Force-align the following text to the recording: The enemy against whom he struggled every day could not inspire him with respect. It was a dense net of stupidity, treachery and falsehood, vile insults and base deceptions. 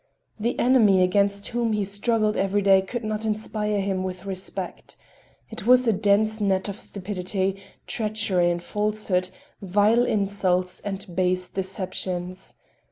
The 0.39 0.57
enemy 0.57 1.03
against 1.03 1.49
whom 1.49 1.73
he 1.73 1.83
struggled 1.85 2.35
every 2.35 2.63
day 2.63 2.81
could 2.81 3.03
not 3.03 3.23
inspire 3.23 3.79
him 3.81 4.01
with 4.01 4.25
respect. 4.25 4.95
It 5.51 5.67
was 5.67 5.87
a 5.87 5.93
dense 5.93 6.41
net 6.41 6.67
of 6.67 6.79
stupidity, 6.79 7.61
treachery 7.85 8.49
and 8.49 8.63
falsehood, 8.63 9.29
vile 9.61 10.03
insults 10.05 10.79
and 10.79 11.05
base 11.15 11.49
deceptions. 11.49 12.55